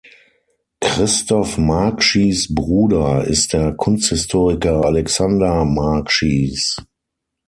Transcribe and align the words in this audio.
Christoph 0.81 1.59
Markschies’ 1.59 2.55
Bruder 2.55 3.23
ist 3.25 3.53
der 3.53 3.73
Kunsthistoriker 3.73 4.83
Alexander 4.83 5.63
Markschies. 5.63 6.75